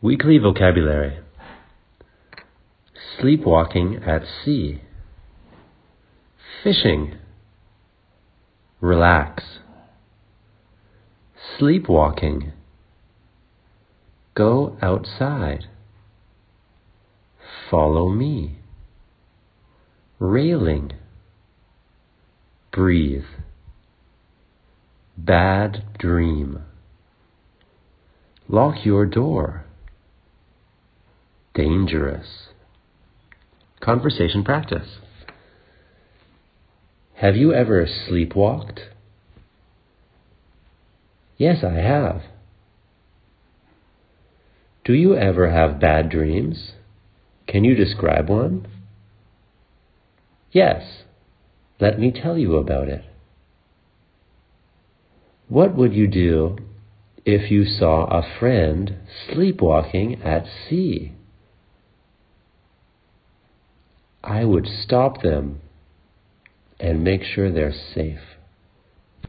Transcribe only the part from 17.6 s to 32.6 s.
follow me, railing, breathe, bad dream, lock your door dangerous.